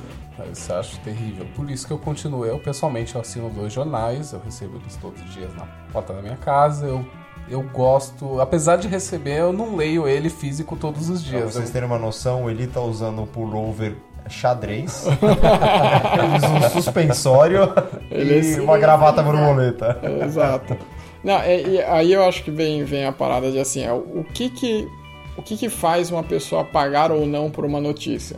[0.52, 1.46] isso eu acho terrível.
[1.56, 2.46] Por isso que eu continuo.
[2.46, 4.34] Eu, pessoalmente, eu assino dois jornais.
[4.34, 6.86] Eu recebo eles todos os dias na porta da minha casa.
[6.86, 7.06] Eu,
[7.50, 8.40] eu gosto...
[8.40, 11.44] Apesar de receber, eu não leio ele físico todos os dias.
[11.44, 13.96] Pra vocês terem uma noção, ele tá usando um pullover
[14.30, 15.06] xadrez,
[16.66, 17.72] um suspensório
[18.10, 20.00] ele e é uma gravata borboleta.
[20.24, 20.76] Exato.
[21.24, 24.24] Não, e, e, aí eu acho que vem, vem a parada de assim, é, o
[24.34, 24.88] que que,
[25.38, 28.38] o que que faz uma pessoa pagar ou não por uma notícia?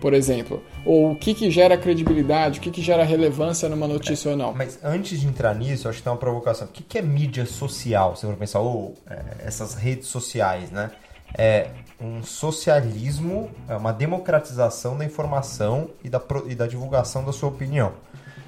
[0.00, 4.28] Por exemplo, ou o que, que gera credibilidade, o que, que gera relevância numa notícia
[4.28, 4.52] é, ou não.
[4.52, 6.66] Mas antes de entrar nisso, acho que tem uma provocação.
[6.66, 8.14] O que, que é mídia social?
[8.14, 10.90] Você vai pensar, ou é, essas redes sociais, né?
[11.36, 11.68] É
[12.00, 17.92] um socialismo, é uma democratização da informação e da, e da divulgação da sua opinião.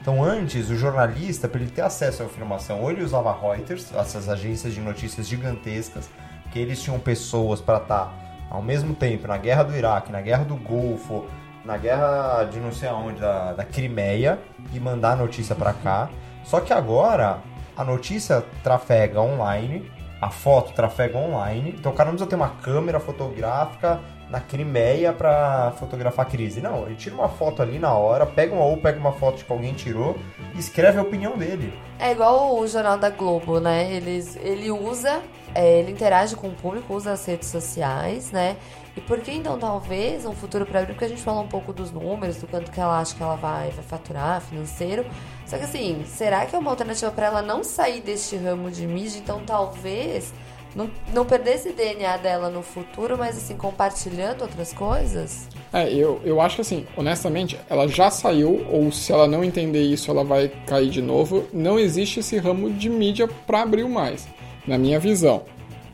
[0.01, 4.29] Então, antes, o jornalista, para ele ter acesso à informação, ou ele usava Reuters, essas
[4.29, 6.09] agências de notícias gigantescas,
[6.53, 10.21] que eles tinham pessoas para estar tá, ao mesmo tempo na guerra do Iraque, na
[10.21, 11.27] guerra do Golfo,
[11.65, 14.39] na guerra de não sei aonde, da, da Crimeia,
[14.73, 16.09] e mandar a notícia para cá.
[16.45, 17.39] Só que agora
[17.77, 22.51] a notícia trafega online, a foto trafega online, então o cara não precisa ter uma
[22.63, 26.61] câmera fotográfica na Crimeia para fotografar a crise.
[26.61, 29.53] Não, ele tira uma foto ali na hora, pega uma ou pega uma foto que
[29.53, 30.19] alguém tirou
[30.55, 31.73] e escreve a opinião dele.
[31.99, 33.93] É igual o jornal da Globo, né?
[33.93, 35.23] Eles, ele usa,
[35.55, 38.57] é, ele interage com o público, usa as redes sociais, né?
[38.97, 40.93] E por que então talvez um futuro para abrir?
[40.93, 43.37] Porque a gente falou um pouco dos números, do quanto que ela acha que ela
[43.37, 45.07] vai, vai faturar financeiro.
[45.47, 48.87] Só que assim, será que é uma alternativa para ela não sair deste ramo de
[48.87, 49.19] mídia?
[49.19, 50.35] Então talvez
[50.75, 55.49] não, não perder esse DNA dela no futuro, mas assim, compartilhando outras coisas?
[55.73, 59.83] É, eu, eu acho que assim, honestamente, ela já saiu, ou se ela não entender
[59.83, 61.45] isso, ela vai cair de novo.
[61.53, 64.29] Não existe esse ramo de mídia para abrir mais,
[64.67, 65.43] na minha visão.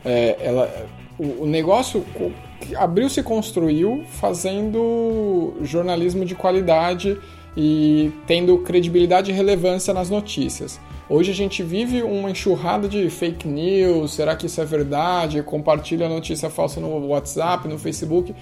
[0.03, 2.05] É, ela, o, o negócio
[2.77, 7.17] abriu se construiu fazendo jornalismo de qualidade
[7.55, 10.79] e tendo credibilidade e relevância nas notícias.
[11.07, 15.43] Hoje a gente vive uma enxurrada de fake news, será que isso é verdade?
[15.43, 18.33] Compartilha notícia falsa no WhatsApp, no Facebook.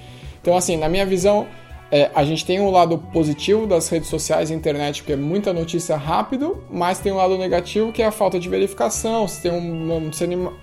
[0.41, 1.45] Então, assim, na minha visão,
[1.91, 5.51] é, a gente tem um lado positivo das redes sociais e internet, porque é muita
[5.51, 9.51] notícia rápido, mas tem um lado negativo que é a falta de verificação, você tem
[9.51, 10.53] uma,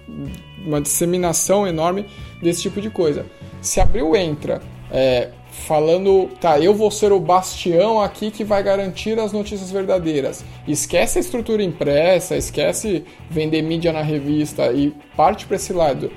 [0.64, 2.06] uma disseminação enorme
[2.42, 3.26] desse tipo de coisa.
[3.60, 9.18] Se Abril entra é, falando, tá, eu vou ser o bastião aqui que vai garantir
[9.18, 10.44] as notícias verdadeiras.
[10.66, 16.10] Esquece a estrutura impressa, esquece vender mídia na revista e parte para esse lado,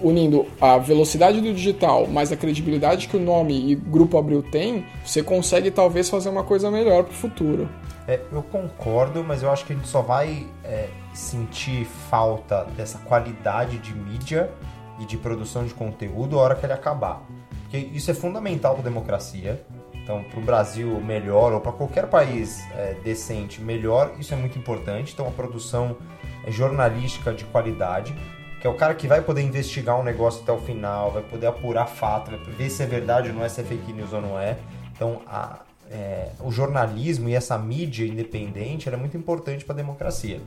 [0.00, 4.84] unindo a velocidade do digital mais a credibilidade que o nome e Grupo Abril tem,
[5.04, 7.68] você consegue talvez fazer uma coisa melhor para o futuro.
[8.08, 12.98] É, eu concordo, mas eu acho que a gente só vai é, sentir falta dessa
[12.98, 14.50] qualidade de mídia
[14.98, 17.22] e de produção de conteúdo a hora que ele acabar.
[17.70, 19.62] Porque isso é fundamental para a democracia.
[19.94, 24.58] Então, para o Brasil melhor, ou para qualquer país é, decente melhor, isso é muito
[24.58, 25.12] importante.
[25.14, 25.96] Então, a produção
[26.44, 28.12] é jornalística de qualidade,
[28.60, 31.46] que é o cara que vai poder investigar um negócio até o final, vai poder
[31.46, 34.20] apurar fato, vai ver se é verdade ou não é, se é fake news ou
[34.20, 34.58] não é.
[34.92, 40.40] Então, a, é, o jornalismo e essa mídia independente é muito importante para a democracia.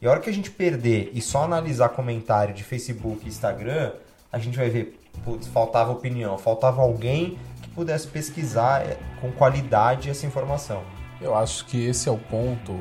[0.00, 3.92] E a hora que a gente perder e só analisar comentário de Facebook e Instagram,
[4.30, 10.10] a gente vai ver, putz, faltava opinião, faltava alguém que pudesse pesquisar é, com qualidade
[10.10, 10.82] essa informação.
[11.20, 12.74] Eu acho que esse é o ponto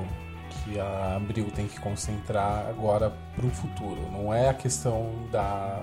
[0.63, 3.99] que a Abril tem que concentrar agora para o futuro.
[4.11, 5.81] Não é a questão da,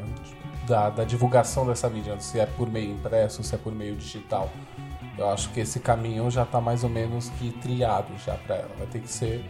[0.67, 4.51] da, da, divulgação dessa mídia, se é por meio impresso, se é por meio digital.
[5.17, 8.71] Eu acho que esse caminho já está mais ou menos que trilhado já para ela.
[8.79, 9.45] Vai ter que ser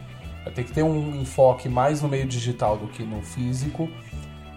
[0.45, 3.89] Vai ter que ter um enfoque mais no meio digital do que no físico.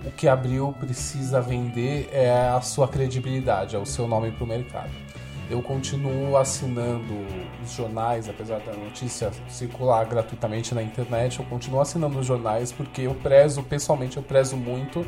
[0.07, 4.47] O que Abril precisa vender é a sua credibilidade, é o seu nome para o
[4.47, 4.89] mercado.
[5.49, 7.13] Eu continuo assinando
[7.61, 13.01] os jornais, apesar da notícia circular gratuitamente na internet, eu continuo assinando os jornais porque
[13.01, 15.05] eu prezo, pessoalmente, eu prezo muito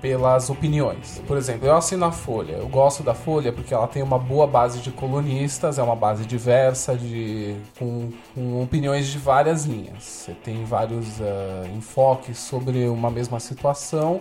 [0.00, 1.22] pelas opiniões.
[1.26, 2.52] Por exemplo, eu assino a Folha.
[2.52, 6.24] Eu gosto da Folha porque ela tem uma boa base de colunistas, é uma base
[6.24, 10.02] diversa, de, com, com opiniões de várias linhas.
[10.02, 14.20] Você tem vários uh, enfoques sobre uma mesma situação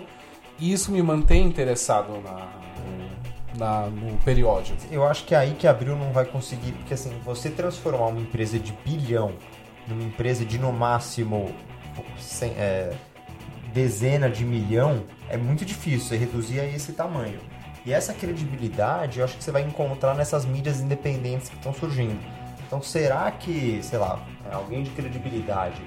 [0.60, 2.48] e isso me mantém interessado na,
[3.58, 4.78] na, no periódico.
[4.92, 8.22] Eu acho que é aí que Abril não vai conseguir, porque assim, você transformar uma
[8.22, 9.34] empresa de bilhão
[9.88, 11.54] numa empresa de no máximo
[12.18, 12.94] 100, é,
[13.76, 17.42] dezena de milhão, é muito difícil você reduzir a esse tamanho.
[17.86, 22.18] E essa credibilidade eu acho que você vai encontrar nessas mídias independentes que estão surgindo.
[22.66, 25.82] Então, será que, sei lá, alguém de credibilidade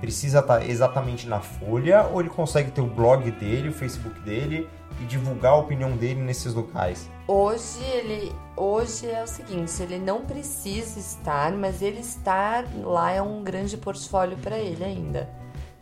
[0.00, 4.18] precisa estar tá exatamente na Folha ou ele consegue ter o blog dele, o Facebook
[4.20, 4.66] dele
[4.98, 7.08] e divulgar a opinião dele nesses locais?
[7.28, 13.20] Hoje ele, hoje é o seguinte, ele não precisa estar, mas ele estar lá é
[13.20, 15.28] um grande portfólio para ele ainda.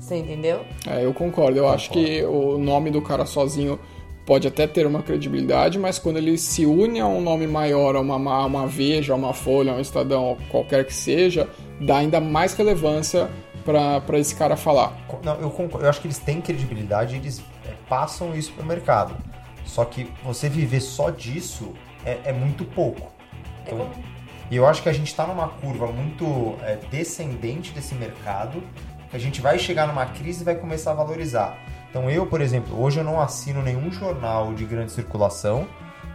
[0.05, 0.67] Você entendeu?
[0.87, 1.57] É, eu concordo.
[1.57, 1.75] Eu concordo.
[1.75, 3.81] acho que o nome do cara sozinho
[4.27, 8.01] pode até ter uma credibilidade, mas quando ele se une a um nome maior, a
[8.01, 11.49] uma, a uma Veja, a uma Folha, a um Estadão, qualquer que seja,
[11.81, 13.31] dá ainda mais relevância
[13.65, 14.95] para esse cara falar.
[15.23, 18.63] Não, eu, concordo, eu acho que eles têm credibilidade e eles é, passam isso para
[18.63, 19.17] o mercado.
[19.65, 21.73] Só que você viver só disso
[22.05, 23.11] é, é muito pouco.
[23.65, 24.15] Então, é
[24.51, 28.63] e eu acho que a gente está numa curva muito é, descendente desse mercado
[29.15, 31.57] a gente vai chegar numa crise e vai começar a valorizar.
[31.89, 35.69] Então eu, por exemplo, hoje eu não assino nenhum jornal de grande circulação,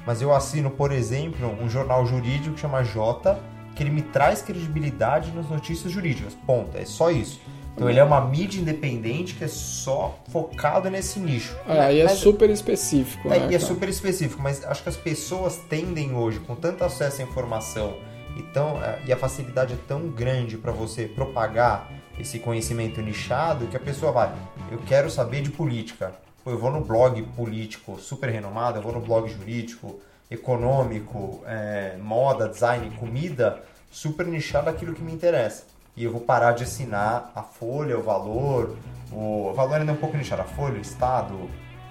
[0.06, 3.40] mas eu assino, por exemplo, um jornal jurídico que chama Jota,
[3.74, 6.36] que ele me traz credibilidade nas notícias jurídicas.
[6.46, 6.78] Ponto.
[6.78, 7.40] É só isso.
[7.74, 11.56] Então ele é uma mídia independente que é só focado nesse nicho.
[11.66, 13.32] É, e é mas, super específico.
[13.32, 16.84] É, né, e é super específico, mas acho que as pessoas tendem hoje, com tanto
[16.84, 17.96] acesso à informação
[18.36, 23.68] e, tão, é, e a facilidade é tão grande para você propagar esse conhecimento nichado
[23.68, 24.34] que a pessoa vai,
[24.72, 26.14] eu quero saber de política.
[26.46, 30.00] eu vou no blog político super renomado, eu vou no blog jurídico,
[30.30, 35.64] econômico, é, moda, design, comida, super nichado aquilo que me interessa.
[35.96, 38.76] E eu vou parar de assinar a Folha, o Valor,
[39.12, 41.34] o, o Valor ainda é um pouco nichado, a Folha, o Estado,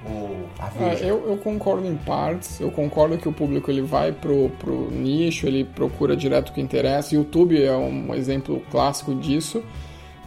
[0.07, 1.05] o, a Veja.
[1.05, 4.91] É, eu, eu, concordo em partes, eu concordo que o público ele vai pro, pro
[4.91, 7.15] nicho, ele procura direto o que interessa.
[7.15, 9.63] YouTube é um exemplo clássico disso.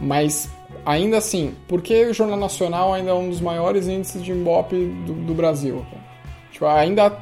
[0.00, 0.48] Mas
[0.84, 4.76] ainda assim, por que o Jornal Nacional ainda é um dos maiores índices de Ibope
[5.06, 5.84] do, do Brasil?
[6.52, 7.18] Tipo, ainda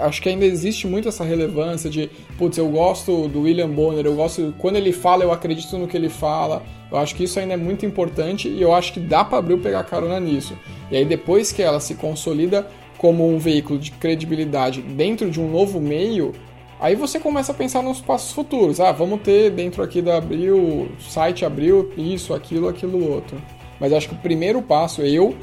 [0.00, 2.08] acho que ainda existe muito essa relevância de,
[2.38, 5.96] putz, eu gosto do William Bonner, eu gosto quando ele fala, eu acredito no que
[5.96, 6.62] ele fala.
[6.90, 9.58] Eu acho que isso ainda é muito importante e eu acho que dá pra Abril
[9.58, 10.56] pegar carona nisso.
[10.90, 15.50] E aí depois que ela se consolida como um veículo de credibilidade dentro de um
[15.50, 16.32] novo meio,
[16.80, 18.80] aí você começa a pensar nos passos futuros.
[18.80, 23.40] Ah, vamos ter dentro aqui da Abril, site Abril, isso, aquilo, aquilo outro.
[23.78, 25.34] Mas acho que o primeiro passo, eu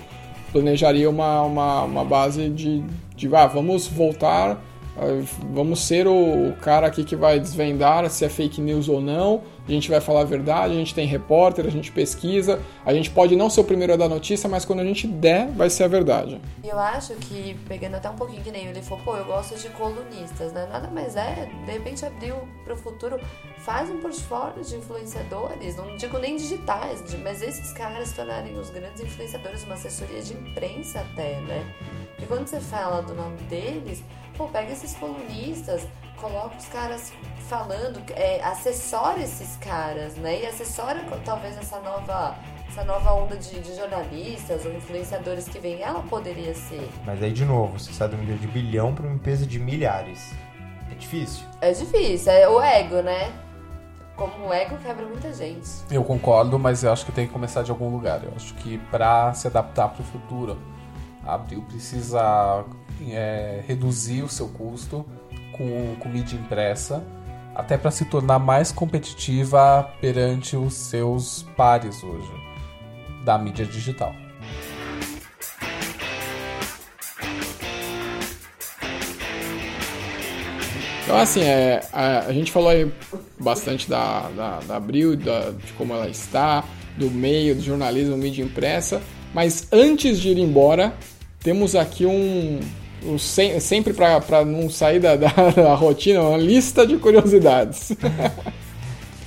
[0.52, 2.84] planejaria uma, uma, uma base de,
[3.16, 4.62] de ah, vamos voltar,
[4.98, 9.00] ah, vamos ser o, o cara aqui que vai desvendar se é fake news ou
[9.00, 12.94] não, a gente vai falar a verdade, a gente tem repórter, a gente pesquisa, a
[12.94, 15.70] gente pode não ser o primeiro a dar notícia, mas quando a gente der, vai
[15.70, 16.40] ser a verdade.
[16.64, 19.56] E eu acho que, pegando até um pouquinho que nem ele falou, pô, eu gosto
[19.56, 20.68] de colunistas, né?
[20.72, 23.20] Nada mais é, de repente abriu pro futuro,
[23.60, 29.02] faz um portfólio de influenciadores, não digo nem digitais, mas esses caras tornarem os grandes
[29.02, 31.66] influenciadores, uma assessoria de imprensa até, né?
[32.10, 34.04] Porque quando você fala do nome deles,
[34.38, 35.82] pô, pega esses colunistas,
[36.22, 37.12] coloca os caras
[37.50, 40.42] falando, é, assessora esses caras, né?
[40.42, 42.36] E assessora co- talvez essa nova,
[42.70, 46.88] essa nova onda de, de jornalistas ou influenciadores que vem, ela poderia ser.
[47.06, 49.60] Mas aí, de novo, você sai de um milhão de bilhão para uma empresa de
[49.60, 50.34] milhares.
[50.92, 51.46] É difícil.
[51.62, 53.32] É difícil, é o ego, né?
[54.16, 55.70] Como o ego quebra muita gente.
[55.92, 58.24] Eu concordo, mas eu acho que tem que começar de algum lugar.
[58.24, 60.58] Eu acho que para se adaptar para o futuro,
[61.28, 62.64] Abril precisa
[63.10, 65.06] é, reduzir o seu custo
[65.52, 67.04] com, mídia impressa,
[67.56, 72.32] até para se tornar mais competitiva perante os seus pares hoje
[73.26, 74.14] da mídia digital.
[81.04, 82.92] Então, assim, é, a, a gente falou aí
[83.40, 86.66] bastante da, da, da Abril, da- de como ela está,
[86.98, 89.02] do meio, do jornalismo, mídia impressa,
[89.34, 90.94] mas antes de ir embora,
[91.42, 92.60] temos aqui um.
[93.04, 97.92] um sem- sempre para não sair da, da, da rotina, uma lista de curiosidades.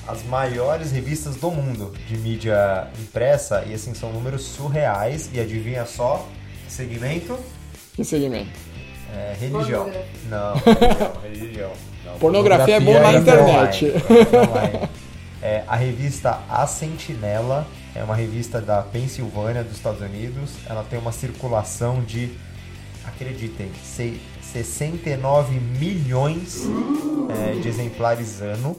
[0.07, 5.31] As maiores revistas do mundo de mídia impressa, e assim, são números surreais.
[5.33, 6.27] E adivinha só,
[6.69, 7.39] segmento?
[7.95, 8.51] que segmento?
[9.15, 9.85] É, religião.
[9.85, 10.07] Pornografia.
[10.29, 11.73] Não, religião, religião.
[12.05, 13.85] Não, Pornografia é bom na ainda internet.
[13.87, 14.89] online, online.
[15.43, 20.51] É, a revista A Sentinela é uma revista da Pensilvânia, dos Estados Unidos.
[20.67, 22.31] Ela tem uma circulação de,
[23.05, 24.21] acreditem, sei-
[24.53, 26.63] 69 milhões
[27.49, 28.77] é, de exemplares ano.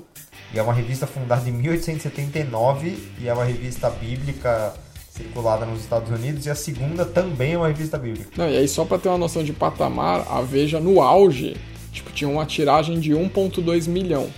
[0.54, 4.74] E é uma revista fundada em 1879 e é uma revista bíblica
[5.10, 6.46] circulada nos Estados Unidos.
[6.46, 8.30] E a segunda também é uma revista bíblica.
[8.36, 11.56] Não, e aí, só para ter uma noção de patamar, a Veja no auge,
[11.94, 14.30] tipo, tinha uma tiragem de 1,2 milhão.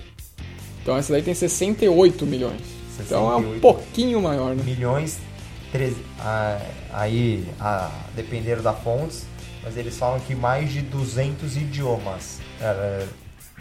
[0.82, 2.60] Então essa daí tem 68 milhões.
[3.00, 3.60] Então é um 68.
[3.60, 4.62] pouquinho maior, né?
[4.62, 5.18] milhões,
[5.72, 6.60] tre- ah,
[6.92, 9.24] aí, a depender da fontes,
[9.62, 12.38] mas eles falam que mais de 200 idiomas.
[12.60, 13.08] É, é,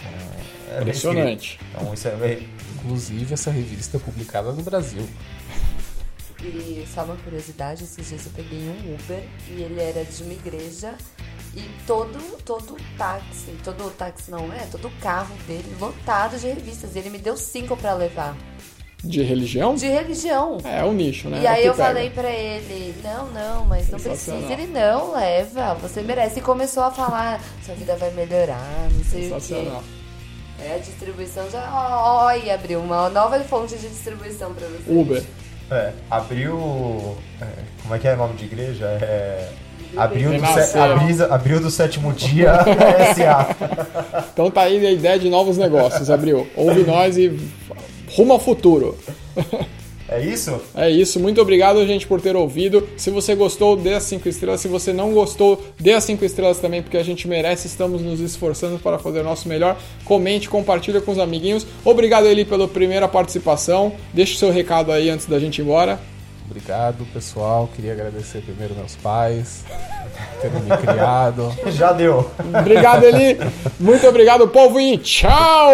[0.02, 1.60] é, é Impressionante.
[1.72, 2.40] Então isso é
[2.76, 5.08] Inclusive, essa revista é publicada no Brasil.
[6.42, 10.34] E só uma curiosidade, esses dias eu peguei um Uber e ele era de uma
[10.34, 10.94] igreja
[11.56, 16.96] e todo, todo táxi, todo táxi não é, todo carro dele lotado de revistas.
[16.96, 18.36] E ele me deu cinco pra levar.
[19.04, 19.76] De religião?
[19.76, 20.58] De religião.
[20.64, 21.40] É, é o nicho, né?
[21.42, 21.88] E É aí eu pega.
[21.88, 24.36] falei pra ele, não, não, mas não precisa.
[24.50, 26.40] Ele, não, leva, você merece.
[26.40, 29.40] E começou a falar, sua vida vai melhorar, não sei o quê.
[29.42, 29.84] Sensacional.
[30.66, 31.70] É, a distribuição já.
[31.74, 34.90] Ó, ó, aí abriu uma nova fonte de distribuição pra você.
[34.92, 35.24] Uber.
[35.70, 37.18] É, abriu.
[37.42, 37.46] é,
[37.82, 38.86] como é que é o nome de igreja?
[39.02, 39.50] É.
[39.98, 40.46] Abril do,
[40.80, 42.54] abrisa- abril do sétimo dia
[43.16, 44.26] SA.
[44.34, 46.48] Então tá aí a ideia de novos negócios, Abril.
[46.56, 47.30] Ouve nós e
[48.16, 48.98] rumo ao futuro.
[50.08, 50.62] É isso?
[50.76, 52.88] É isso, muito obrigado, gente, por ter ouvido.
[52.98, 54.62] Se você gostou, dê as 5 estrelas.
[54.62, 57.68] Se você não gostou, dê as 5 estrelas também, porque a gente merece.
[57.68, 59.76] Estamos nos esforçando para fazer o nosso melhor.
[60.06, 61.66] Comente, compartilha com os amiguinhos.
[61.84, 63.94] Obrigado, Eli, pela primeira participação.
[64.14, 66.00] Deixe seu recado aí antes da gente ir embora.
[66.46, 67.68] Obrigado, pessoal.
[67.76, 69.64] Queria agradecer primeiro meus pais
[70.12, 71.52] por terem me criado.
[71.72, 72.30] Já deu.
[72.60, 73.40] Obrigado, Eli.
[73.80, 75.74] Muito obrigado, povo, e tchau!